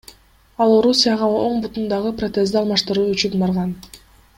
Ал 0.65 0.71
Орусияга 0.77 1.29
оң 1.41 1.61
бутундагы 1.67 2.15
протезди 2.23 2.61
алмаштыруу 2.65 3.07
үчүн 3.15 3.41
барган. 3.45 3.81